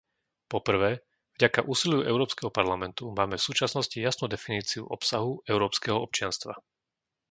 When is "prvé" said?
0.67-0.91